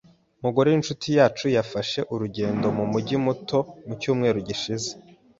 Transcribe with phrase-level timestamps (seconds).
[0.39, 4.89] Umugore w'inshuti yacu yafashe urugendo mu mujyi muto mu cyumweru gishize.